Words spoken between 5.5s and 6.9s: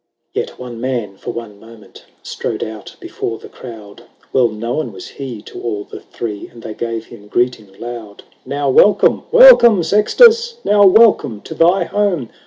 all the Three, And they